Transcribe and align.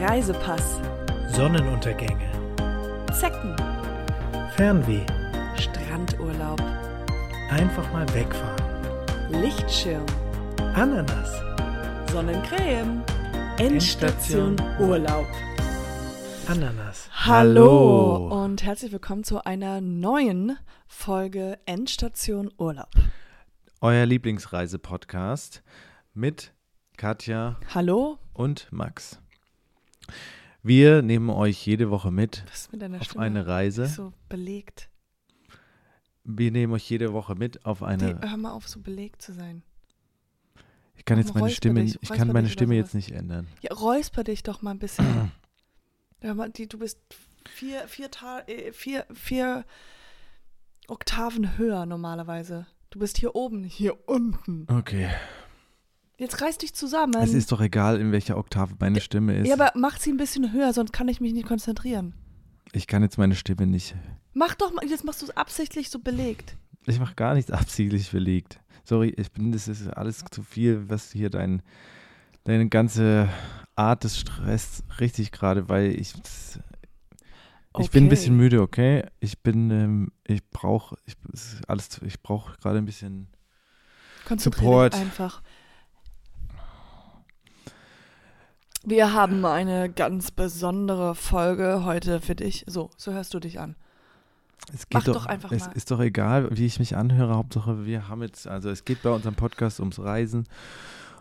Reisepass, 0.00 0.80
Sonnenuntergänge, 1.28 2.28
Zecken, 3.12 3.54
Fernweh, 4.56 5.06
Strandurlaub, 5.56 6.60
einfach 7.48 7.92
mal 7.92 8.06
wegfahren, 8.12 9.40
Lichtschirm, 9.40 10.04
Ananas, 10.74 11.30
Sonnencreme, 12.10 13.04
Endstation 13.58 14.56
Urlaub. 14.80 15.26
Ananas. 16.48 17.08
Hallo. 17.12 18.42
und 18.42 18.64
herzlich 18.64 18.90
willkommen 18.90 19.22
zu 19.22 19.44
einer 19.46 19.80
neuen 19.80 20.58
Folge 20.88 21.58
Endstation 21.66 22.50
Urlaub. 22.58 22.90
Euer 23.80 24.06
Lieblingsreisepodcast 24.06 25.62
mit 26.14 26.52
Katja 26.96 27.60
Hallo, 27.72 28.18
und 28.32 28.66
Max. 28.72 29.20
Wir 30.62 31.02
nehmen 31.02 31.30
euch 31.30 31.66
jede 31.66 31.90
Woche 31.90 32.10
mit 32.10 32.44
auf 32.48 33.04
Stimme? 33.04 33.22
eine 33.22 33.46
Reise. 33.46 33.86
So 33.86 34.12
belegt. 34.28 34.88
Wir 36.24 36.50
nehmen 36.50 36.72
euch 36.72 36.88
jede 36.88 37.12
Woche 37.12 37.34
mit 37.34 37.66
auf 37.66 37.82
eine. 37.82 38.14
Die, 38.14 38.28
hör 38.28 38.36
mal 38.38 38.52
auf, 38.52 38.66
so 38.66 38.80
belegt 38.80 39.20
zu 39.20 39.34
sein. 39.34 39.62
Ich 40.96 41.04
kann 41.04 41.18
jetzt 41.18 41.34
meine 41.34 41.50
Stimme, 41.50 41.82
dich, 41.82 41.98
ich 42.00 42.08
kann 42.08 42.28
meine 42.28 42.48
Stimme 42.48 42.76
jetzt 42.76 42.94
nicht 42.94 43.10
ändern. 43.10 43.46
Ja, 43.60 43.74
räusper 43.74 44.24
dich 44.24 44.42
doch 44.42 44.62
mal 44.62 44.70
ein 44.70 44.78
bisschen. 44.78 45.32
Hör 46.20 46.34
mal, 46.34 46.48
die, 46.48 46.66
du 46.66 46.78
bist 46.78 46.98
vier, 47.46 47.86
vier, 47.86 48.08
äh, 48.46 48.72
vier, 48.72 49.04
vier 49.12 49.66
Oktaven 50.88 51.58
höher 51.58 51.84
normalerweise. 51.84 52.66
Du 52.88 52.98
bist 52.98 53.18
hier 53.18 53.34
oben, 53.34 53.64
hier 53.64 54.08
unten. 54.08 54.66
Okay. 54.70 55.10
Jetzt 56.16 56.40
reiß 56.40 56.58
dich 56.58 56.74
zusammen. 56.74 57.14
Es 57.20 57.34
ist 57.34 57.50
doch 57.50 57.60
egal, 57.60 58.00
in 58.00 58.12
welcher 58.12 58.36
Oktave 58.36 58.74
meine 58.78 59.00
Stimme 59.00 59.36
ist. 59.36 59.48
ja, 59.48 59.54
aber 59.54 59.72
mach 59.74 59.98
sie 59.98 60.10
ein 60.10 60.16
bisschen 60.16 60.52
höher, 60.52 60.72
sonst 60.72 60.92
kann 60.92 61.08
ich 61.08 61.20
mich 61.20 61.32
nicht 61.32 61.46
konzentrieren. 61.46 62.14
ich 62.72 62.86
kann 62.86 63.02
jetzt 63.02 63.18
meine 63.18 63.34
Stimme 63.34 63.66
nicht. 63.66 63.94
Mach 64.32 64.54
doch 64.54 64.72
mal, 64.72 64.84
jetzt 64.88 65.04
machst 65.04 65.22
du 65.22 65.26
es 65.26 65.36
absichtlich 65.36 65.90
so 65.90 65.98
belegt. 65.98 66.56
Ich 66.86 66.98
mache 67.00 67.14
gar 67.14 67.34
nichts 67.34 67.50
absichtlich 67.50 68.10
belegt. 68.10 68.60
Sorry, 68.84 69.14
ich 69.16 69.32
bin, 69.32 69.52
das 69.52 69.68
ist 69.68 69.88
alles 69.88 70.24
zu 70.30 70.42
viel, 70.42 70.88
was 70.88 71.10
hier 71.10 71.30
dein, 71.30 71.62
deine 72.44 72.68
ganze 72.68 73.28
Art 73.76 74.04
des 74.04 74.18
Stress 74.18 74.82
richtig 75.00 75.32
gerade, 75.32 75.68
weil 75.68 75.98
ich, 75.98 76.14
ich 77.78 77.90
bin 77.90 78.04
ein 78.04 78.08
bisschen 78.08 78.36
müde, 78.36 78.60
okay? 78.60 79.04
Ich 79.20 79.42
bin, 79.42 79.70
ähm, 79.70 80.12
ich 80.24 80.48
brauche, 80.50 80.96
ich, 81.06 81.16
alles, 81.66 82.00
ich 82.04 82.22
brauche 82.22 82.56
gerade 82.58 82.78
ein 82.78 82.84
bisschen. 82.84 83.28
Support. 84.38 84.94
einfach. 84.94 85.42
Wir 88.86 89.14
haben 89.14 89.46
eine 89.46 89.90
ganz 89.90 90.30
besondere 90.30 91.14
Folge 91.14 91.84
heute 91.84 92.20
für 92.20 92.34
dich. 92.34 92.64
So, 92.66 92.90
so 92.98 93.12
hörst 93.12 93.32
du 93.32 93.40
dich 93.40 93.58
an. 93.58 93.76
Es 94.72 94.86
Mach 94.92 95.04
geht 95.04 95.14
doch 95.14 95.26
einfach 95.26 95.52
Es 95.52 95.66
mal. 95.66 95.72
ist 95.72 95.90
doch 95.90 96.00
egal, 96.00 96.48
wie 96.56 96.66
ich 96.66 96.78
mich 96.78 96.94
anhöre. 96.96 97.34
Hauptsache, 97.34 97.86
wir 97.86 98.08
haben 98.08 98.22
jetzt, 98.22 98.46
also 98.46 98.68
es 98.68 98.84
geht 98.84 99.02
bei 99.02 99.10
unserem 99.10 99.34
Podcast 99.34 99.80
ums 99.80 99.98
Reisen 99.98 100.46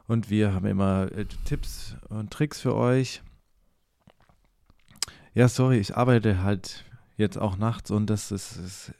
und 0.07 0.29
wir 0.29 0.53
haben 0.53 0.65
immer 0.65 1.09
äh, 1.13 1.25
Tipps 1.45 1.95
und 2.09 2.31
Tricks 2.31 2.59
für 2.59 2.75
euch. 2.75 3.21
Ja, 5.33 5.47
sorry, 5.47 5.77
ich 5.77 5.95
arbeite 5.95 6.43
halt 6.43 6.83
jetzt 7.15 7.37
auch 7.37 7.57
nachts 7.57 7.91
und 7.91 8.09
das 8.09 8.31
ist, 8.31 8.57
ist 8.57 8.93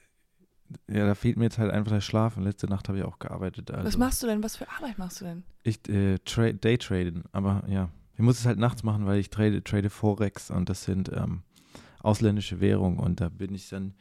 ja, 0.88 1.06
da 1.06 1.16
fehlt 1.16 1.38
mir 1.38 1.44
jetzt 1.46 1.58
halt 1.58 1.72
einfach 1.72 1.92
der 1.92 2.02
Schlaf. 2.02 2.38
Und 2.38 2.44
letzte 2.44 2.68
Nacht 2.68 2.88
habe 2.88 2.98
ich 2.98 3.04
auch 3.04 3.20
gearbeitet. 3.20 3.72
Also 3.72 3.86
Was 3.86 3.98
machst 3.98 4.24
du 4.24 4.28
denn? 4.28 4.42
Was 4.42 4.56
für 4.56 4.70
Arbeit 4.70 4.98
machst 4.98 5.22
du 5.22 5.26
denn? 5.26 5.44
Ich 5.64 5.88
äh, 5.90 6.18
tra 6.20 6.52
Daytraden, 6.52 7.26
aber 7.32 7.64
ja, 7.68 7.90
ich 8.14 8.20
muss 8.20 8.40
es 8.40 8.46
halt 8.46 8.60
nachts 8.60 8.84
machen, 8.84 9.06
weil 9.06 9.20
ich 9.20 9.30
trade, 9.30 9.64
trade 9.64 9.90
Forex 9.90 10.52
und 10.52 10.70
das 10.70 10.84
sind 10.84 11.12
ähm, 11.14 11.44
ausländische 12.00 12.60
Währungen 12.60 13.00
und 13.00 13.22
da 13.22 13.30
bin 13.30 13.54
ich 13.54 13.70
dann, 13.70 13.96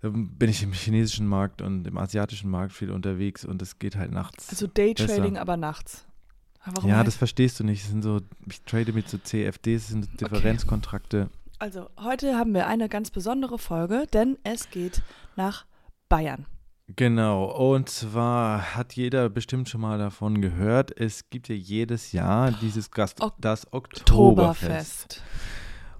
da 0.00 0.10
bin 0.10 0.48
ich 0.48 0.62
im 0.62 0.72
chinesischen 0.72 1.26
Markt 1.26 1.62
und 1.62 1.86
im 1.86 1.98
asiatischen 1.98 2.50
Markt 2.50 2.72
viel 2.72 2.90
unterwegs 2.90 3.44
und 3.44 3.62
das 3.62 3.78
geht 3.78 3.96
halt 3.96 4.10
nachts. 4.10 4.48
Also 4.50 4.66
Daytrading, 4.66 5.36
aber 5.36 5.56
nachts. 5.56 6.06
Warum 6.64 6.90
ja, 6.90 7.02
das 7.02 7.16
verstehst 7.16 7.58
du 7.58 7.64
nicht. 7.64 7.82
Das 7.82 7.90
sind 7.90 8.02
so, 8.02 8.20
ich 8.48 8.62
trade 8.62 8.92
mit 8.92 9.08
so 9.08 9.18
CFDs, 9.18 9.82
das 9.82 9.90
sind 9.90 10.20
Differenzkontrakte. 10.20 11.28
Also, 11.58 11.88
heute 12.00 12.36
haben 12.36 12.54
wir 12.54 12.66
eine 12.66 12.88
ganz 12.88 13.10
besondere 13.10 13.58
Folge, 13.58 14.06
denn 14.12 14.38
es 14.42 14.70
geht 14.70 15.02
nach 15.36 15.64
Bayern. 16.08 16.46
Genau, 16.88 17.44
und 17.44 17.88
zwar 17.88 18.74
hat 18.74 18.94
jeder 18.94 19.30
bestimmt 19.30 19.68
schon 19.68 19.80
mal 19.80 19.98
davon 19.98 20.40
gehört, 20.42 20.90
es 20.98 21.30
gibt 21.30 21.48
ja 21.48 21.54
jedes 21.54 22.12
Jahr 22.12 22.50
dieses 22.60 22.90
Gast, 22.90 23.20
Ok- 23.22 23.34
das 23.40 23.72
Oktoberfest. 23.72 24.12
Oktoberfest. 24.12 25.22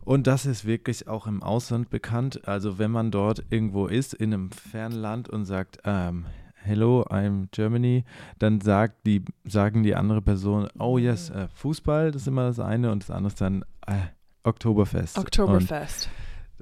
Und 0.04 0.26
das 0.26 0.44
ist 0.47 0.65
wirklich 0.65 1.06
auch 1.06 1.26
im 1.28 1.42
Ausland 1.42 1.88
bekannt. 1.88 2.47
Also 2.48 2.78
wenn 2.78 2.91
man 2.91 3.12
dort 3.12 3.44
irgendwo 3.50 3.87
ist, 3.87 4.12
in 4.15 4.34
einem 4.34 4.50
fernen 4.50 4.97
Land 5.00 5.28
und 5.28 5.44
sagt, 5.44 5.78
ähm, 5.84 6.26
hello, 6.56 7.04
I'm 7.09 7.47
Germany, 7.53 8.04
dann 8.38 8.60
sagt 8.60 9.06
die, 9.06 9.25
sagen 9.44 9.84
die 9.84 9.94
andere 9.94 10.21
Person, 10.21 10.69
oh 10.78 10.98
yes, 10.98 11.31
äh, 11.31 11.47
Fußball, 11.54 12.10
das 12.10 12.22
ist 12.22 12.28
immer 12.28 12.48
das 12.48 12.59
eine 12.59 12.91
und 12.91 13.04
das 13.04 13.10
andere 13.12 13.28
ist 13.28 13.41
dann 13.41 13.65
äh, 13.87 13.94
Oktoberfest. 14.42 15.16
Und 15.16 15.26
Oktoberfest. 15.26 16.10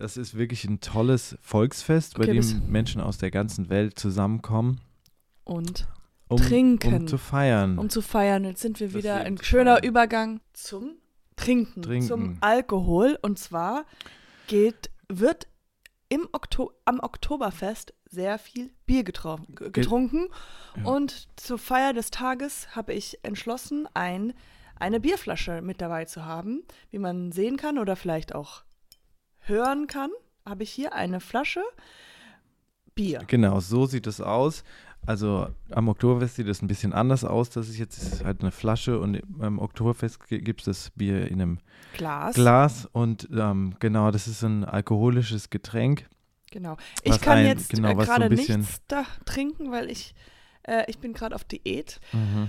Das 0.01 0.17
ist 0.17 0.37
wirklich 0.37 0.65
ein 0.65 0.81
tolles 0.81 1.37
Volksfest, 1.43 2.17
bei 2.17 2.25
Okay, 2.25 2.35
bis- 2.35 2.51
dem 2.61 2.71
Menschen 2.71 3.01
aus 3.01 3.19
der 3.19 3.31
ganzen 3.31 3.69
Welt 3.71 3.99
zusammenkommen, 3.99 4.81
Und 5.45 5.87
um, 6.29 6.39
Trinken. 6.39 6.95
um 6.95 7.07
zu 7.07 7.19
feiern. 7.19 7.79
um 7.79 7.89
zu 7.91 8.03
feiern, 8.03 8.45
jetzt 8.45 8.61
sind 8.63 8.81
wir 8.81 8.89
Das 8.89 8.95
wieder 8.97 9.17
ein 9.17 9.39
schöner 9.43 9.75
feiern. 9.77 9.85
Übergang 9.85 10.41
zum 10.53 10.93
Trinken, 11.37 11.83
Trinken. 11.83 12.07
zum 12.07 12.37
Alkohol. 12.41 13.19
Und 13.23 13.39
zwar 13.39 13.85
geht, 14.47 14.91
wird 15.09 15.47
im 16.09 16.29
Okto 16.33 16.73
am 16.85 17.01
Oktoberfest 17.01 17.95
sehr 18.09 18.39
viel 18.39 18.71
Bier 18.87 19.05
getro 19.05 19.39
ge- 19.55 19.71
getrunken. 19.71 20.29
Ja. 20.77 20.85
Und 20.91 21.29
zur 21.37 21.59
Feier 21.59 21.93
des 21.93 22.11
Tages 22.11 22.75
habe 22.75 22.93
ich 22.93 23.19
entschlossen, 23.23 23.89
ein, 23.95 24.33
eine 24.77 24.99
Bierflasche 25.01 25.63
mit 25.63 25.81
dabei 25.81 26.05
zu 26.07 26.25
haben. 26.25 26.63
Wie 26.91 26.99
man 26.99 27.33
sehen 27.33 27.57
kann 27.57 27.79
oder 27.79 27.97
vielleicht 27.97 28.35
auch 28.35 28.63
hören 29.43 29.87
kann, 29.87 30.11
habe 30.47 30.63
ich 30.63 30.71
hier 30.71 30.95
eine 30.95 31.21
Flasche 31.21 31.63
Bier. 32.95 33.23
Genau, 33.27 33.61
so 33.61 33.87
sieht 33.87 34.07
es 34.07 34.21
aus. 34.21 34.65
Also 35.07 35.49
am 35.71 35.89
Oktoberfest 35.89 36.37
sieht 36.37 36.49
es 36.49 36.61
ein 36.61 36.67
bisschen 36.67 36.93
anders 36.93 37.25
aus. 37.25 37.49
Das 37.51 37.69
ist 37.69 37.79
jetzt 37.79 38.23
halt 38.25 38.43
eine 38.43 38.51
Flasche 38.51 38.99
und 39.01 39.21
beim 39.27 39.59
Oktoberfest 39.59 40.19
gibt 40.29 40.61
es 40.61 40.65
das 40.67 40.91
Bier 40.91 41.27
in 41.29 41.41
einem 41.41 41.59
Glas. 41.95 42.35
Glas 42.35 42.89
und 42.93 43.29
ähm, 43.35 43.75
genau, 43.79 44.11
das 44.11 44.27
ist 44.29 44.43
ein 44.43 44.65
alkoholisches 44.65 45.49
Getränk. 45.49 46.07
Genau. 46.51 46.77
Ich 47.03 47.21
kann 47.21 47.39
ein- 47.39 47.47
jetzt 47.47 47.71
genau, 47.71 47.89
äh, 47.91 47.93
so 47.93 47.99
gerade 48.13 48.29
bisschen- 48.29 48.61
nichts 48.61 48.83
da 48.89 49.05
trinken, 49.25 49.71
weil 49.71 49.89
ich, 49.91 50.15
äh, 50.65 50.85
ich 50.89 50.99
bin 50.99 51.13
gerade 51.15 51.35
auf 51.35 51.45
Diät. 51.45 52.01
Mhm. 52.13 52.49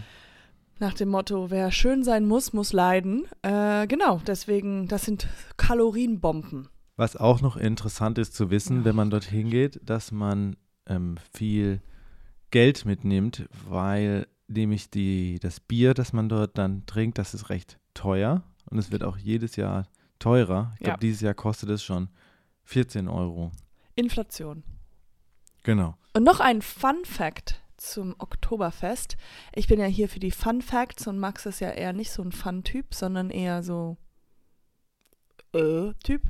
Nach 0.80 0.94
dem 0.96 1.10
Motto, 1.10 1.52
wer 1.52 1.72
schön 1.72 2.04
sein 2.04 2.26
muss, 2.28 2.52
muss 2.52 2.74
leiden. 2.74 3.28
Äh, 3.44 3.86
genau, 3.88 4.20
deswegen, 4.26 4.88
das 4.88 5.06
sind 5.06 5.28
Kalorienbomben. 5.56 6.68
Was 7.02 7.16
auch 7.18 7.42
noch 7.42 7.58
interessant 7.58 8.20
ist 8.20 8.36
zu 8.36 8.52
wissen, 8.52 8.86
wenn 8.86 8.96
man 8.96 9.10
dorthin 9.10 9.50
geht, 9.50 9.80
dass 9.84 10.12
man 10.12 10.56
ähm, 10.86 11.18
viel 11.34 11.82
Geld 12.52 12.86
mitnimmt, 12.86 13.50
weil 13.68 14.28
nämlich 14.48 14.92
die, 14.92 15.40
das 15.40 15.60
Bier, 15.60 15.96
das 15.96 16.14
man 16.14 16.30
dort 16.30 16.60
dann 16.60 16.86
trinkt, 16.86 17.18
das 17.18 17.34
ist 17.34 17.50
recht 17.50 17.80
teuer 17.96 18.44
und 18.70 18.78
es 18.78 18.92
wird 18.92 19.04
auch 19.04 19.18
jedes 19.18 19.56
Jahr 19.56 19.88
teurer. 20.20 20.74
Ich 20.76 20.82
Ja. 20.82 20.90
glaube, 20.90 21.00
dieses 21.00 21.22
Jahr 21.22 21.34
kostet 21.34 21.72
es 21.72 21.84
schon 21.84 22.08
14 22.66 23.08
Euro. 23.08 23.52
Inflation. 23.96 24.62
Genau. 25.64 25.98
Und 26.14 26.22
noch 26.24 26.40
ein 26.40 26.62
Fun 26.62 27.04
Fact 27.04 27.64
zum 27.78 28.14
Oktoberfest. 28.20 29.18
Ich 29.56 29.66
bin 29.66 29.80
ja 29.80 29.88
hier 29.88 30.08
für 30.08 30.20
die 30.20 30.30
Fun 30.30 30.62
Facts 30.62 31.08
und 31.08 31.18
Max 31.18 31.48
ist 31.48 31.62
ja 31.62 31.72
eher 31.72 31.94
nicht 31.94 32.12
so 32.12 32.22
ein 32.22 32.32
Fun-Typ, 32.32 32.94
sondern 32.94 33.32
eher 33.32 33.64
so 33.64 33.98
äh, 35.56 35.94
Typ. 36.04 36.22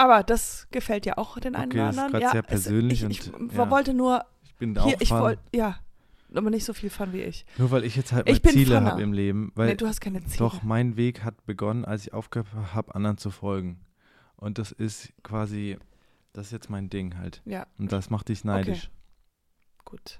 Aber 0.00 0.22
das 0.22 0.66
gefällt 0.70 1.04
ja 1.04 1.18
auch 1.18 1.38
den 1.38 1.54
einen 1.54 1.70
Okay, 1.72 1.78
oder 1.80 1.86
das 1.88 1.96
ist 1.96 2.02
anderen. 2.02 2.22
ja, 2.22 2.30
sehr 2.30 2.40
es- 2.42 2.46
persönlich 2.48 3.02
ich, 3.02 3.10
ich 3.28 3.34
und, 3.34 3.52
ja. 3.52 3.70
wollte 3.70 3.92
nur 3.92 4.24
Ich 4.42 4.54
bin 4.56 4.72
hier, 4.82 4.96
auch 4.96 5.00
ich 5.00 5.08
Fan. 5.10 5.20
wollte, 5.20 5.42
ja, 5.54 5.78
aber 6.34 6.48
nicht 6.48 6.64
so 6.64 6.72
viel 6.72 6.88
Fun 6.88 7.12
wie 7.12 7.20
ich. 7.22 7.44
Nur 7.58 7.70
weil 7.70 7.84
ich 7.84 7.96
jetzt 7.96 8.12
halt 8.12 8.26
Ich 8.28 8.40
bin 8.40 8.52
Ziele 8.52 8.82
habe 8.82 9.02
im 9.02 9.12
Leben. 9.12 9.52
Weil 9.56 9.68
nee, 9.68 9.74
du 9.74 9.86
hast 9.86 10.00
keine 10.00 10.24
Ziele. 10.24 10.38
doch, 10.38 10.62
mein 10.62 10.96
Weg 10.96 11.22
hat 11.22 11.44
begonnen, 11.44 11.84
als 11.84 12.06
ich 12.06 12.14
aufgehört 12.14 12.48
habe, 12.74 12.94
anderen 12.94 13.18
zu 13.18 13.30
folgen. 13.30 13.84
Und 14.36 14.56
das 14.56 14.72
ist 14.72 15.12
quasi, 15.22 15.76
das 16.32 16.46
ist 16.46 16.52
jetzt 16.52 16.70
mein 16.70 16.88
Ding 16.88 17.18
halt. 17.18 17.42
Ja, 17.44 17.66
Und 17.78 17.92
das 17.92 18.08
macht 18.08 18.28
dich 18.30 18.42
neidisch. 18.42 18.90
gut. 19.84 20.18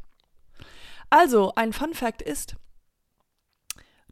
Also, 1.09 1.55
ein 1.56 1.73
Fun 1.73 1.94
Fact 1.94 2.21
ist, 2.21 2.56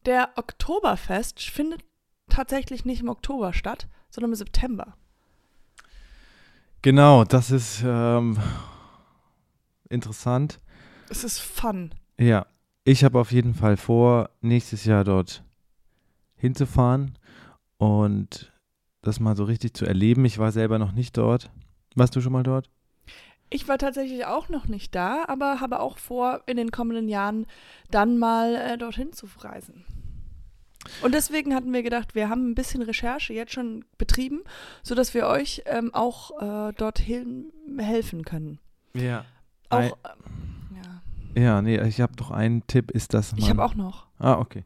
der 0.07 0.31
Oktoberfest 0.37 1.43
findet 1.43 1.85
tatsächlich 2.31 2.85
nicht 2.87 3.01
im 3.03 3.09
Oktober 3.09 3.53
statt, 3.53 3.87
sondern 4.09 4.31
im 4.31 4.37
September. 4.37 4.97
Genau, 6.89 7.25
das 7.25 7.51
ist 7.51 7.83
ähm, 7.85 8.39
interessant. 9.91 10.59
Es 11.11 11.23
ist 11.23 11.39
Fun. 11.39 11.91
Ja, 12.19 12.47
ich 12.83 13.05
habe 13.05 13.21
auf 13.21 13.31
jeden 13.31 13.53
Fall 13.53 13.77
vor, 13.77 14.31
nächstes 14.41 14.87
Jahr 14.87 15.05
dort 15.05 15.45
hinzufahren. 16.37 17.19
und 17.77 18.55
das 19.03 19.21
mal 19.21 19.37
so 19.37 19.45
richtig 19.45 19.75
zu 19.75 19.85
erleben. 19.85 20.25
Ich 20.25 20.39
war 20.39 20.51
selber 20.51 20.79
noch 20.79 20.93
nicht 20.93 21.19
dort. 21.19 21.51
Warst 21.95 22.17
du 22.17 22.23
schon 22.23 22.33
mal 22.33 22.43
dort? 22.43 22.71
Ich 23.51 23.69
war 23.69 23.77
tatsächlich 23.77 24.25
auch 24.25 24.49
noch 24.49 24.67
nicht 24.67 24.95
da, 24.95 25.27
aber 25.29 25.61
habe 25.61 25.81
auch 25.81 25.99
vor, 25.99 26.41
in 26.47 26.57
den 26.57 26.71
kommenden 26.71 27.11
Jahren 27.11 27.47
dann 27.91 28.17
mal 28.17 28.55
äh, 28.55 28.79
dorthin 28.79 29.13
zu 29.13 29.27
reisen. 29.41 29.85
Und 31.03 31.15
deswegen 31.15 31.55
hatten 31.55 31.73
wir 31.73 31.83
gedacht, 31.83 32.15
wir 32.15 32.29
haben 32.29 32.51
ein 32.51 32.55
bisschen 32.55 32.83
Recherche 32.83 33.33
jetzt 33.33 33.53
schon 33.53 33.85
betrieben, 33.99 34.41
sodass 34.83 35.15
wir 35.15 35.27
euch 35.27 35.63
ähm, 35.67 35.93
auch 35.95 36.41
äh, 36.69 36.73
dorthin 36.75 37.53
helfen 37.79 38.25
können. 38.25 38.59
Ja. 38.95 39.25
Auch, 39.71 39.81
ähm, 39.83 40.77
ja. 41.35 41.43
Ja, 41.43 41.63
nee, 41.63 41.81
ich 41.87 42.01
habe 42.01 42.15
noch 42.19 42.31
einen 42.31 42.67
Tipp, 42.67 42.91
ist, 42.91 43.15
dass 43.15 43.33
man. 43.33 43.41
Ich 43.41 43.51
habe 43.51 43.65
auch 43.65 43.75
noch. 43.75 44.07
Ah, 44.19 44.39
okay. 44.39 44.65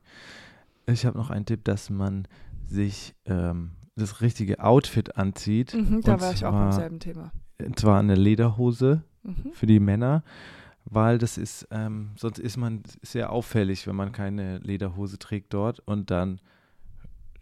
Ich 0.87 1.05
habe 1.07 1.19
noch 1.19 1.31
einen 1.31 1.47
Tipp, 1.47 1.65
dass 1.65 1.91
man 1.91 2.27
sich 2.67 3.15
ähm, 3.27 3.73
das 3.97 4.21
richtige 4.21 4.61
Outfit 4.65 5.17
anzieht. 5.17 5.75
Mhm, 5.75 6.01
da 6.03 6.21
war 6.21 6.33
ich 6.33 6.45
auch 6.47 6.53
beim 6.53 6.71
zwar- 6.71 6.81
selben 6.81 7.01
Thema. 7.01 7.31
Und 7.61 7.79
zwar 7.79 7.99
eine 8.01 8.15
Lederhose 8.15 9.03
Mhm. 9.25 9.53
für 9.53 9.67
die 9.67 9.79
Männer, 9.79 10.25
weil 10.85 11.19
das 11.19 11.39
ist, 11.39 11.67
ähm, 11.71 12.11
sonst 12.17 12.39
ist 12.39 12.57
man 12.57 12.83
sehr 13.03 13.31
auffällig, 13.31 13.87
wenn 13.87 13.97
man 13.97 14.13
keine 14.13 14.59
Lederhose 14.59 15.19
trägt 15.19 15.55
dort 15.55 15.81
und 15.81 16.11
dann 16.11 16.41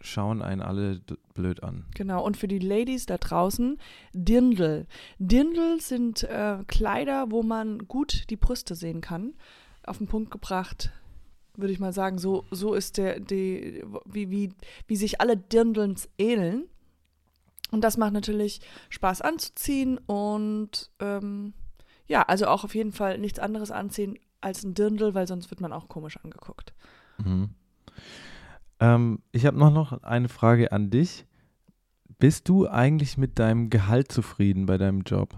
schauen 0.03 0.41
einen 0.41 0.61
alle 0.61 1.01
blöd 1.33 1.63
an. 1.63 1.85
Genau, 1.93 2.23
und 2.25 2.37
für 2.37 2.47
die 2.47 2.59
Ladies 2.59 3.05
da 3.05 3.17
draußen, 3.17 3.77
Dirndl. 4.13 4.87
Dirndl 5.19 5.79
sind 5.79 6.23
äh, 6.23 6.63
Kleider, 6.67 7.27
wo 7.29 7.43
man 7.43 7.87
gut 7.87 8.29
die 8.29 8.35
Brüste 8.35 8.75
sehen 8.75 9.01
kann. 9.01 9.33
Auf 9.83 9.99
den 9.99 10.07
Punkt 10.07 10.31
gebracht, 10.31 10.91
würde 11.55 11.73
ich 11.73 11.79
mal 11.79 11.93
sagen, 11.93 12.17
so, 12.17 12.45
so 12.51 12.73
ist 12.73 12.97
der, 12.97 13.19
die, 13.19 13.83
wie, 14.05 14.29
wie, 14.29 14.53
wie 14.87 14.95
sich 14.95 15.21
alle 15.21 15.37
Dirndls 15.37 16.09
ähneln. 16.17 16.65
Und 17.71 17.83
das 17.83 17.97
macht 17.97 18.13
natürlich 18.13 18.59
Spaß 18.89 19.21
anzuziehen 19.21 19.97
und 19.99 20.91
ähm, 20.99 21.53
ja, 22.11 22.23
also 22.23 22.47
auch 22.47 22.65
auf 22.65 22.75
jeden 22.75 22.91
Fall 22.91 23.17
nichts 23.17 23.39
anderes 23.39 23.71
anziehen 23.71 24.19
als 24.41 24.63
ein 24.63 24.73
Dirndl, 24.73 25.15
weil 25.15 25.27
sonst 25.27 25.49
wird 25.49 25.61
man 25.61 25.71
auch 25.71 25.87
komisch 25.87 26.17
angeguckt. 26.17 26.73
Mhm. 27.23 27.51
Ähm, 28.81 29.19
ich 29.31 29.45
habe 29.45 29.57
noch, 29.57 29.71
noch 29.71 30.03
eine 30.03 30.27
Frage 30.27 30.73
an 30.73 30.89
dich. 30.89 31.25
Bist 32.19 32.49
du 32.49 32.67
eigentlich 32.67 33.17
mit 33.17 33.39
deinem 33.39 33.69
Gehalt 33.69 34.11
zufrieden 34.11 34.65
bei 34.65 34.77
deinem 34.77 35.01
Job? 35.01 35.37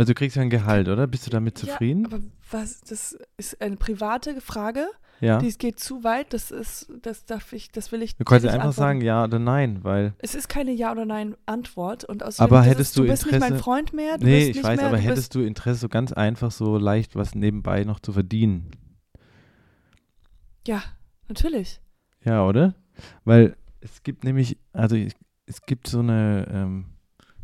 Also 0.00 0.12
du 0.12 0.14
kriegst 0.14 0.36
ja 0.36 0.42
ein 0.42 0.48
Gehalt, 0.50 0.88
oder? 0.88 1.06
Bist 1.06 1.26
du 1.26 1.30
damit 1.30 1.58
zufrieden? 1.58 2.04
Ja, 2.04 2.16
aber 2.16 2.20
was, 2.50 2.80
das 2.80 3.18
ist 3.36 3.60
eine 3.60 3.76
private 3.76 4.40
Frage. 4.40 4.86
Ja. 5.20 5.36
Dies 5.38 5.58
geht 5.58 5.78
zu 5.78 6.02
weit, 6.02 6.32
das 6.32 6.50
ist, 6.50 6.90
das 7.02 7.26
darf 7.26 7.52
ich, 7.52 7.70
das 7.70 7.92
will 7.92 8.00
ich. 8.00 8.16
Du 8.16 8.24
kannst 8.24 8.46
einfach 8.46 8.58
antworten. 8.68 8.76
sagen 8.76 9.00
ja 9.02 9.24
oder 9.24 9.38
nein, 9.38 9.84
weil. 9.84 10.14
Es 10.18 10.34
ist 10.34 10.48
keine 10.48 10.72
Ja- 10.72 10.92
oder 10.92 11.04
Nein-Antwort 11.04 12.04
und 12.06 12.22
außerdem, 12.22 12.50
Aber 12.50 12.62
hättest 12.64 12.92
ist, 12.92 12.96
du 12.96 13.02
du 13.02 13.08
bist 13.08 13.26
nicht 13.26 13.32
mein 13.32 13.42
Interesse- 13.52 13.62
Freund 13.62 13.92
mehr. 13.92 14.16
Du 14.16 14.24
nee, 14.24 14.38
bist 14.38 14.48
ich 14.48 14.56
nicht 14.56 14.64
weiß, 14.64 14.76
mehr, 14.78 14.86
aber 14.88 14.96
du 14.96 15.02
hättest 15.02 15.34
du 15.34 15.40
Interesse, 15.40 15.78
so 15.80 15.88
ganz 15.90 16.12
einfach, 16.12 16.50
so 16.50 16.78
leicht 16.78 17.14
was 17.16 17.34
nebenbei 17.34 17.84
noch 17.84 18.00
zu 18.00 18.14
verdienen? 18.14 18.70
Ja, 20.66 20.82
natürlich. 21.28 21.80
Ja, 22.24 22.46
oder? 22.46 22.74
Weil 23.24 23.56
es 23.80 24.02
gibt 24.02 24.24
nämlich, 24.24 24.56
also 24.72 24.96
es 25.44 25.62
gibt 25.66 25.86
so 25.86 25.98
eine, 25.98 26.46
ähm, 26.50 26.86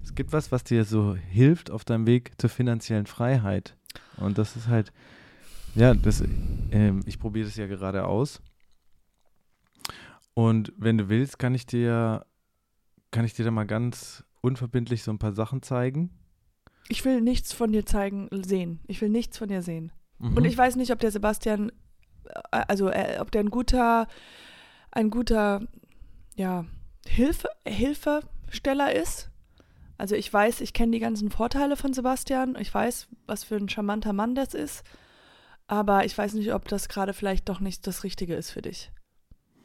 es 0.06 0.14
gibt 0.14 0.32
was, 0.32 0.52
was 0.52 0.62
dir 0.62 0.84
so 0.84 1.16
hilft 1.16 1.72
auf 1.72 1.84
deinem 1.84 2.06
Weg 2.06 2.40
zur 2.40 2.48
finanziellen 2.48 3.06
Freiheit. 3.06 3.76
Und 4.18 4.38
das 4.38 4.54
ist 4.54 4.68
halt, 4.68 4.92
ja, 5.74 5.94
das, 5.94 6.22
ähm, 6.70 7.02
ich 7.06 7.18
probiere 7.18 7.46
das 7.46 7.56
ja 7.56 7.66
gerade 7.66 8.06
aus. 8.06 8.40
Und 10.32 10.72
wenn 10.76 10.96
du 10.96 11.08
willst, 11.08 11.40
kann 11.40 11.56
ich 11.56 11.66
dir, 11.66 12.24
kann 13.10 13.24
ich 13.24 13.34
dir 13.34 13.44
da 13.44 13.50
mal 13.50 13.66
ganz 13.66 14.22
unverbindlich 14.42 15.02
so 15.02 15.10
ein 15.10 15.18
paar 15.18 15.32
Sachen 15.32 15.60
zeigen. 15.60 16.10
Ich 16.88 17.04
will 17.04 17.20
nichts 17.20 17.52
von 17.52 17.72
dir 17.72 17.84
zeigen, 17.84 18.28
sehen. 18.30 18.78
Ich 18.86 19.00
will 19.00 19.08
nichts 19.08 19.38
von 19.38 19.48
dir 19.48 19.60
sehen. 19.60 19.90
Mhm. 20.20 20.36
Und 20.36 20.44
ich 20.44 20.56
weiß 20.56 20.76
nicht, 20.76 20.92
ob 20.92 21.00
der 21.00 21.10
Sebastian, 21.10 21.72
äh, 22.52 22.62
also 22.68 22.90
äh, 22.90 23.18
ob 23.18 23.32
der 23.32 23.40
ein 23.40 23.50
guter, 23.50 24.06
ein 24.92 25.10
guter, 25.10 25.66
ja, 26.36 26.64
Hilfe, 27.08 27.48
Hilfesteller 27.66 28.94
ist. 28.94 29.32
Also 29.98 30.14
ich 30.14 30.32
weiß, 30.32 30.60
ich 30.60 30.72
kenne 30.72 30.92
die 30.92 30.98
ganzen 30.98 31.30
Vorteile 31.30 31.76
von 31.76 31.92
Sebastian. 31.92 32.56
Ich 32.58 32.72
weiß, 32.72 33.08
was 33.26 33.44
für 33.44 33.56
ein 33.56 33.68
charmanter 33.68 34.12
Mann 34.12 34.34
das 34.34 34.54
ist. 34.54 34.84
Aber 35.66 36.04
ich 36.04 36.16
weiß 36.16 36.34
nicht, 36.34 36.52
ob 36.52 36.68
das 36.68 36.88
gerade 36.88 37.12
vielleicht 37.12 37.48
doch 37.48 37.60
nicht 37.60 37.86
das 37.86 38.04
Richtige 38.04 38.34
ist 38.34 38.50
für 38.50 38.62
dich. 38.62 38.92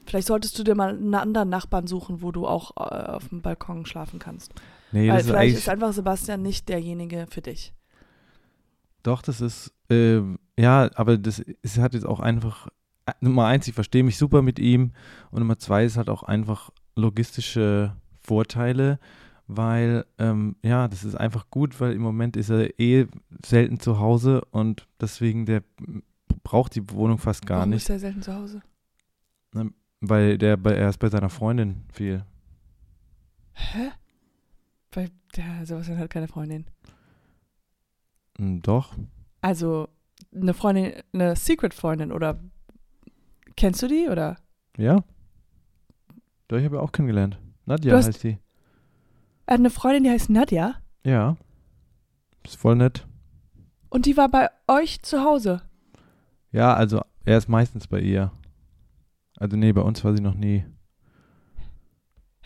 Vielleicht 0.05 0.27
solltest 0.27 0.57
du 0.57 0.63
dir 0.63 0.75
mal 0.75 0.89
einen 0.89 1.13
anderen 1.13 1.49
Nachbarn 1.49 1.85
suchen, 1.85 2.21
wo 2.21 2.31
du 2.31 2.47
auch 2.47 2.71
äh, 2.77 3.11
auf 3.11 3.29
dem 3.29 3.41
Balkon 3.41 3.85
schlafen 3.85 4.19
kannst. 4.19 4.53
nee, 4.91 5.07
Weil 5.07 5.17
das 5.17 5.21
ist 5.21 5.27
vielleicht 5.27 5.41
eigentlich, 5.41 5.55
ist 5.55 5.69
einfach 5.69 5.93
Sebastian 5.93 6.41
nicht 6.41 6.69
derjenige 6.69 7.27
für 7.29 7.41
dich. 7.41 7.73
Doch, 9.03 9.21
das 9.21 9.41
ist, 9.41 9.73
ähm, 9.89 10.39
ja, 10.57 10.89
aber 10.95 11.17
das 11.17 11.39
ist, 11.39 11.77
hat 11.77 11.93
jetzt 11.93 12.05
auch 12.05 12.19
einfach, 12.19 12.67
äh, 13.05 13.13
Nummer 13.19 13.45
eins, 13.45 13.67
ich 13.67 13.73
verstehe 13.73 14.03
mich 14.03 14.17
super 14.17 14.41
mit 14.41 14.59
ihm 14.59 14.93
und 15.29 15.39
Nummer 15.39 15.57
zwei 15.57 15.85
ist 15.85 15.97
halt 15.97 16.09
auch 16.09 16.23
einfach 16.23 16.71
logistische 16.95 17.95
Vorteile, 18.21 18.99
weil, 19.53 20.05
ähm, 20.17 20.55
ja, 20.63 20.87
das 20.87 21.03
ist 21.03 21.15
einfach 21.15 21.49
gut, 21.49 21.79
weil 21.81 21.91
im 21.93 22.01
Moment 22.01 22.37
ist 22.37 22.49
er 22.49 22.79
eh 22.79 23.07
selten 23.45 23.79
zu 23.79 23.99
Hause 23.99 24.45
und 24.51 24.87
deswegen, 24.99 25.45
der 25.45 25.61
braucht 26.43 26.75
die 26.75 26.89
Wohnung 26.91 27.17
fast 27.17 27.45
gar 27.45 27.57
Warum 27.59 27.71
nicht, 27.71 27.83
ist 27.83 27.89
er 27.89 27.99
selten 27.99 28.21
zu 28.21 28.33
Hause? 28.33 28.61
weil 30.03 30.37
der 30.39 30.57
bei, 30.57 30.73
er 30.73 30.89
ist 30.89 30.97
bei 30.97 31.09
seiner 31.09 31.29
Freundin 31.29 31.83
viel. 31.93 32.25
Hä? 33.53 33.91
Weil 34.93 35.09
der 35.35 35.65
Sebastian 35.65 35.99
hat 35.99 36.09
keine 36.09 36.27
Freundin. 36.27 36.65
Hm, 38.37 38.61
Doch, 38.61 38.95
Also 39.41 39.89
eine 40.33 40.53
Freundin, 40.53 40.93
eine 41.13 41.35
Secret-Freundin 41.35 42.11
oder 42.11 42.39
kennst 43.55 43.81
du 43.83 43.87
die 43.87 44.07
oder? 44.09 44.37
ja. 44.77 45.03
Doch, 46.47 46.57
ich 46.57 46.65
habe 46.65 46.75
ja 46.77 46.81
auch 46.81 46.91
kennengelernt. 46.91 47.39
Nadja 47.65 47.95
hast- 47.95 48.07
heißt 48.07 48.23
die. 48.23 48.37
Er 49.51 49.55
hat 49.55 49.59
eine 49.59 49.69
Freundin, 49.69 50.05
die 50.05 50.09
heißt 50.11 50.29
Nadja 50.29 50.75
Ja. 51.03 51.35
Ist 52.45 52.55
voll 52.55 52.77
nett. 52.77 53.05
und 53.89 54.05
die 54.05 54.15
war 54.15 54.29
bei 54.29 54.47
euch 54.69 55.01
zu 55.01 55.25
Hause. 55.25 55.61
Ja, 56.53 56.73
also 56.73 57.01
er 57.25 57.37
ist 57.37 57.49
meistens 57.49 57.85
bei 57.87 57.99
ihr. 57.99 58.31
Also 59.37 59.57
nee, 59.57 59.73
bei 59.73 59.81
uns 59.81 60.05
war 60.05 60.15
sie 60.15 60.21
noch 60.21 60.35
nie. 60.35 60.63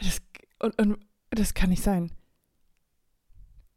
Das, 0.01 0.19
und, 0.59 0.79
und 0.81 0.97
das 1.29 1.53
kann 1.53 1.69
nicht 1.69 1.83
sein. 1.83 2.11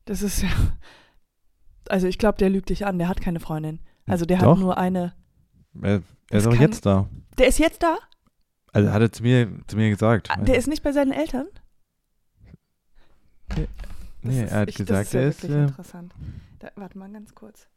Das 0.07 0.23
ist 0.23 0.41
ja. 0.43 0.49
Also 1.91 2.07
ich 2.07 2.17
glaube, 2.19 2.39
der 2.39 2.49
lügt 2.51 2.71
dich 2.71 2.87
an. 2.87 2.99
Der 2.99 3.09
hat 3.09 3.21
keine 3.21 3.41
Freundin. 3.41 3.81
Also 4.07 4.25
der 4.25 4.39
Doch. 4.39 4.53
hat 4.53 4.59
nur 4.59 4.77
eine. 4.79 5.15
Er, 5.83 6.03
er 6.31 6.39
ist 6.39 6.47
auch 6.47 6.53
kann- 6.53 6.61
jetzt 6.63 6.85
da. 6.87 7.09
Der 7.39 7.49
ist 7.49 7.59
jetzt 7.59 7.83
da? 7.83 7.97
Also 8.73 8.91
hat 8.91 9.01
er 9.03 9.13
zu 9.13 9.23
mir, 9.23 9.51
zu 9.67 9.77
mir 9.77 9.91
gesagt. 9.91 10.31
Ah, 10.31 10.37
Der 10.43 10.57
ist 10.57 10.67
nicht 10.67 10.83
bei 10.83 10.93
seinen 10.93 11.13
Eltern? 11.13 11.47
Das 13.49 13.67
nee, 14.23 14.45
ist, 14.45 14.51
er 14.53 14.61
hat 14.61 14.69
ich, 14.69 14.77
das 14.77 14.87
gesagt, 14.87 15.07
ist 15.07 15.13
ja 15.15 15.21
er 15.21 15.29
ist. 15.29 15.43
wirklich 15.43 15.57
Äh, 15.57 15.63
interessant. 15.63 16.15
Da, 16.59 16.71
warte 16.77 16.99
mal 16.99 17.11
ganz 17.11 17.35
kurz. 17.35 17.69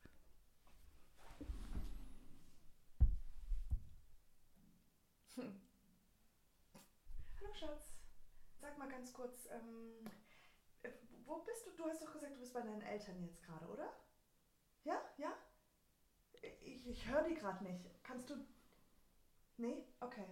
Hm. 5.35 5.61
Hallo 7.39 7.53
Schatz, 7.53 7.93
sag 8.59 8.77
mal 8.77 8.89
ganz 8.89 9.13
kurz, 9.13 9.47
ähm, 9.51 10.05
äh, 10.83 10.89
wo 11.25 11.37
bist 11.43 11.65
du? 11.67 11.71
Du 11.77 11.89
hast 11.89 12.01
doch 12.01 12.11
gesagt, 12.13 12.33
du 12.35 12.39
bist 12.39 12.53
bei 12.53 12.61
deinen 12.61 12.81
Eltern 12.81 13.21
jetzt 13.21 13.41
gerade, 13.43 13.67
oder? 13.67 13.93
Ja, 14.83 14.99
ja? 15.17 15.33
Ich, 16.63 16.87
ich 16.87 17.07
höre 17.07 17.23
die 17.23 17.35
gerade 17.35 17.63
nicht. 17.63 17.85
Kannst 18.03 18.29
du... 18.29 18.35
Nee? 19.57 19.85
Okay. 19.99 20.25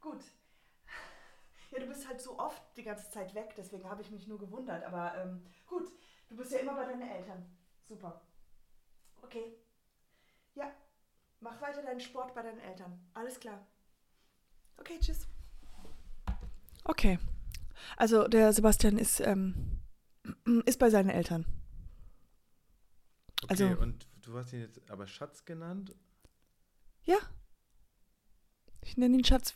Gut. 0.00 0.22
Ja, 1.70 1.80
du 1.80 1.86
bist 1.86 2.08
halt 2.08 2.20
so 2.20 2.38
oft 2.38 2.62
die 2.76 2.82
ganze 2.82 3.10
Zeit 3.10 3.34
weg, 3.34 3.54
deswegen 3.56 3.88
habe 3.88 4.02
ich 4.02 4.10
mich 4.10 4.26
nur 4.26 4.38
gewundert. 4.38 4.84
Aber 4.84 5.16
ähm, 5.18 5.44
gut, 5.66 5.90
du 6.28 6.36
bist 6.36 6.52
ja 6.52 6.58
immer 6.60 6.74
bei 6.74 6.84
deinen 6.86 7.02
Eltern. 7.02 7.44
Super. 7.86 8.20
Okay. 9.22 9.54
Ja, 10.54 10.72
mach 11.40 11.60
weiter 11.60 11.82
deinen 11.82 12.00
Sport 12.00 12.34
bei 12.34 12.42
deinen 12.42 12.60
Eltern. 12.60 12.98
Alles 13.14 13.38
klar. 13.38 13.66
Okay, 14.78 14.98
tschüss. 15.00 15.26
Okay. 16.84 17.18
Also 17.96 18.28
der 18.28 18.52
Sebastian 18.52 18.96
ist, 18.98 19.20
ähm, 19.20 19.80
ist 20.66 20.78
bei 20.78 20.90
seinen 20.90 21.10
Eltern. 21.10 21.44
okay, 23.44 23.50
also- 23.50 23.80
und 23.82 24.06
du 24.22 24.36
hast 24.36 24.52
ihn 24.52 24.60
jetzt 24.60 24.90
aber 24.90 25.06
Schatz 25.06 25.44
genannt? 25.44 25.94
Ich 28.88 28.96
nenne 28.96 29.18
ihn 29.18 29.24
Schatz. 29.24 29.54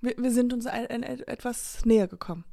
Wir, 0.00 0.16
wir 0.16 0.32
sind 0.32 0.52
uns 0.52 0.66
ein, 0.66 0.86
ein, 0.86 1.02
etwas 1.02 1.84
näher 1.84 2.08
gekommen. 2.08 2.44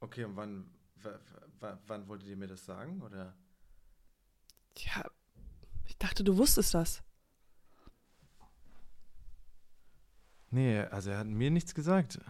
Okay, 0.00 0.24
und 0.24 0.36
wann, 0.36 0.70
wann 1.86 2.08
wolltet 2.08 2.28
ihr 2.28 2.36
mir 2.36 2.46
das 2.46 2.64
sagen? 2.64 3.00
Oder? 3.02 3.34
Ja, 4.76 5.04
ich 5.86 5.96
dachte, 5.98 6.22
du 6.24 6.36
wusstest 6.36 6.74
das. 6.74 7.02
Nee, 10.50 10.80
also 10.80 11.10
er 11.10 11.18
hat 11.18 11.26
mir 11.26 11.50
nichts 11.50 11.74
gesagt. 11.74 12.20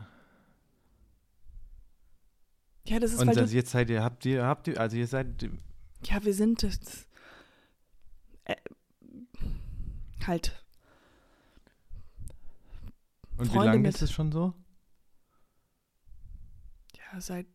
Ja, 2.86 2.98
das 2.98 3.12
ist, 3.12 3.20
Und 3.20 3.28
weil 3.28 3.38
also 3.38 3.54
jetzt 3.54 3.70
seid 3.70 3.90
ihr, 3.90 4.02
habt 4.02 4.24
ihr, 4.24 4.44
habt 4.44 4.68
ihr, 4.68 4.78
also 4.78 4.96
ihr 4.96 5.06
seid, 5.06 5.42
ja, 6.04 6.22
wir 6.24 6.34
sind 6.34 6.62
das, 6.62 7.08
äh, 8.44 8.56
halt, 10.26 10.63
und 13.38 13.46
wie 13.46 13.48
Freunde 13.50 13.66
lange 13.66 13.78
mit- 13.80 13.94
ist 13.94 14.02
das 14.02 14.12
schon 14.12 14.32
so? 14.32 14.54
ja, 17.12 17.20
seit, 17.20 17.46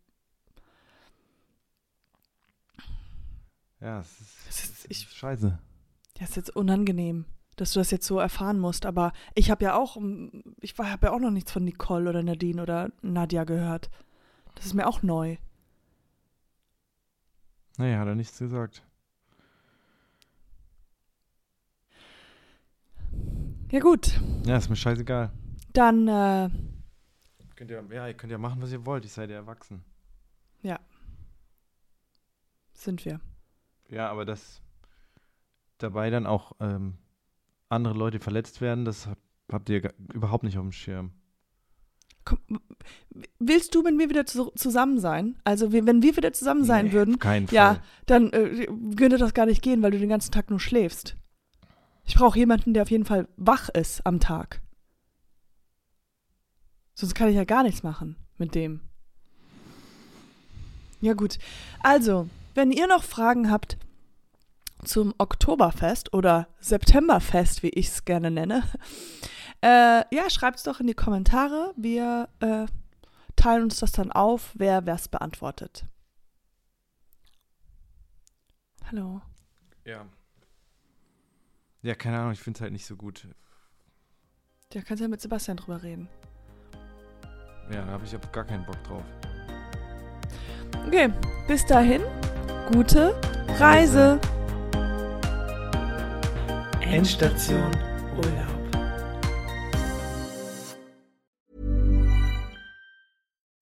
Ja, 3.82 4.00
es 4.02 4.20
ist, 4.20 4.22
Es 4.50 4.64
ist- 4.64 4.72
es 4.72 4.86
ist 4.86 4.92
ich- 4.92 5.10
scheiße. 5.12 5.58
ja, 6.18 6.24
ist 6.26 6.36
jetzt 6.36 6.54
unangenehm, 6.56 7.24
dass 7.56 7.72
du 7.74 7.80
das 7.80 7.92
jetzt 7.92 8.06
so 8.06 8.20
erfahren 8.20 8.60
musst, 8.60 8.86
aber 8.86 9.14
ich 9.36 9.50
habe 9.52 9.64
ja 9.64 9.76
auch, 9.78 9.96
mm, 9.98 10.28
ich 10.60 10.78
habe 10.78 11.08
ja 11.08 11.14
auch 11.14 11.20
noch 11.20 11.32
nichts 11.32 11.52
von 11.54 11.64
Nicole 11.64 12.10
oder 12.10 12.22
Nadine 12.22 12.62
oder 12.62 12.92
Nadja 13.02 13.46
gehört. 13.46 13.90
Das 14.56 14.66
ist 14.66 14.74
mir 14.74 14.86
auch 14.86 15.02
neu. 15.02 15.38
Nee, 17.78 17.96
hat 17.96 18.08
er 18.08 18.16
nichts 18.16 18.38
gesagt. 18.38 18.84
Ja 23.72 23.80
gut, 23.80 24.20
Ja, 24.46 24.58
ist 24.58 24.70
mir 24.70 24.76
scheißegal. 24.76 25.32
Dann, 25.74 26.08
äh, 26.08 26.50
Könnt 27.56 27.72
ihr, 27.72 27.84
ja, 27.92 28.08
ihr 28.08 28.14
könnt 28.14 28.32
ja 28.32 28.38
machen, 28.38 28.62
was 28.62 28.72
ihr 28.72 28.86
wollt. 28.86 29.04
Ich 29.06 29.12
seid 29.14 29.30
ja 29.30 29.36
erwachsen. 29.36 29.84
sind 32.74 33.04
wir. 33.06 33.20
Ja, 33.90 34.10
aber 34.10 34.24
dass 34.26 34.62
dabei 35.80 36.10
dann 36.10 36.26
auch 36.26 36.54
ähm, 36.62 36.98
andere 37.68 37.94
Leute 37.94 38.20
verletzt 38.20 38.62
werden, 38.62 38.86
das 38.86 39.08
hab- 39.08 39.18
habt 39.52 39.70
ihr 39.70 39.94
überhaupt 40.14 40.44
nicht 40.46 40.58
auf 40.58 40.64
dem 40.64 40.72
Schirm. 40.72 41.12
Komm, 42.24 42.40
willst 43.40 43.76
du, 43.76 43.84
wenn 43.84 43.98
wir 44.00 44.10
wieder 44.10 44.26
zu, 44.26 44.52
zusammen 44.56 45.00
sein? 45.00 45.38
Also, 45.44 45.72
wenn 45.74 46.02
wir 46.04 46.16
wieder 46.16 46.32
zusammen 46.32 46.64
sein 46.64 46.88
Nee, 46.88 46.92
würden, 46.94 47.18
Fall. 47.18 47.56
Ja. 47.56 47.82
dann 48.06 48.32
äh, 48.32 48.68
würde 48.70 49.18
das 49.18 49.34
gar 49.34 49.46
nicht 49.46 49.62
gehen, 49.62 49.82
weil 49.82 49.92
du 49.92 50.00
den 50.00 50.10
ganzen 50.10 50.32
Tag 50.32 50.50
nur 50.50 50.60
schläfst. 50.60 51.16
Ich 52.06 52.16
brauche 52.16 52.38
jemanden, 52.40 52.74
der 52.74 52.84
auf 52.84 52.92
jeden 52.92 53.06
Fall 53.06 53.28
wach 53.36 53.70
ist 53.70 54.06
am 54.06 54.20
Tag. 54.20 54.62
Sonst 57.00 57.16
kann 57.16 57.30
ich 57.30 57.36
ja 57.38 57.46
gar 57.46 57.64
nichts 57.64 57.82
machen 57.82 58.18
mit 58.38 58.56
dem. 58.56 58.82
Ja 61.00 61.14
gut. 61.14 61.38
Also, 61.82 62.28
wenn 62.56 62.74
ihr 62.74 62.88
noch 62.88 63.06
Fragen 63.06 63.50
habt 63.50 63.78
zum 64.84 65.14
Oktoberfest 65.18 66.14
oder 66.14 66.50
Septemberfest, 66.60 67.64
wie 67.64 67.70
ich 67.70 67.88
es 67.88 68.04
gerne 68.04 68.32
nenne, 68.32 68.64
äh, 69.62 70.04
ja, 70.14 70.30
schreibt 70.30 70.58
es 70.58 70.64
doch 70.64 70.82
in 70.82 70.88
die 70.88 70.94
Kommentare. 70.94 71.74
Wir 71.78 72.28
äh, 72.42 72.66
teilen 73.38 73.64
uns 73.64 73.80
das 73.80 73.94
dann 73.94 74.12
auf, 74.12 74.52
wer 74.56 74.86
was 74.86 75.08
beantwortet. 75.08 75.86
Hallo. 78.92 79.22
Ja. 79.86 80.06
Ja, 81.82 81.96
keine 81.96 82.20
Ahnung, 82.20 82.34
ich 82.34 82.42
finde 82.42 82.58
es 82.58 82.62
halt 82.62 82.74
nicht 82.74 82.86
so 82.86 82.98
gut. 82.98 83.26
Da 84.72 84.82
kannst 84.82 85.00
du 85.00 85.06
ja 85.06 85.08
mit 85.08 85.22
Sebastian 85.22 85.56
drüber 85.56 85.82
reden. 85.82 86.10
Ja, 87.72 87.82
da 87.86 87.92
habe 87.92 88.04
ich 88.04 88.32
gar 88.32 88.44
keinen 88.44 88.66
Bock 88.66 88.84
drauf. 88.88 89.04
Okay, 90.88 91.10
bis 91.48 91.66
dahin, 91.66 92.02
gute 92.72 93.14
Reise. 93.60 94.20
Endstation 96.82 97.72
Urlaub. 98.18 98.50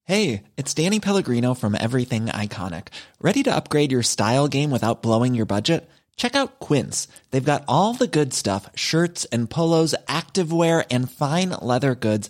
Hey, 0.05 0.43
it's 0.55 0.73
Danny 0.73 1.01
Pellegrino 1.01 1.53
from 1.53 1.75
Everything 1.75 2.27
Iconic. 2.27 2.87
Ready 3.19 3.43
to 3.43 3.53
upgrade 3.53 3.91
your 3.91 4.03
style 4.03 4.47
game 4.47 4.71
without 4.71 5.01
blowing 5.01 5.35
your 5.35 5.45
budget? 5.45 5.89
Check 6.15 6.33
out 6.33 6.59
Quince. 6.59 7.09
They've 7.31 7.43
got 7.43 7.65
all 7.67 7.93
the 7.93 8.07
good 8.07 8.33
stuff 8.33 8.69
shirts 8.73 9.25
and 9.25 9.49
polos, 9.49 9.93
activewear, 10.07 10.85
and 10.89 11.11
fine 11.11 11.49
leather 11.61 11.93
goods, 11.93 12.29